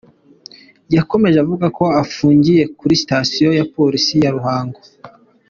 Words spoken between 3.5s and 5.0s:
ya Polisi ya Ruhango.